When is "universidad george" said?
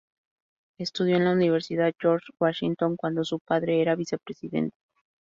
1.33-2.25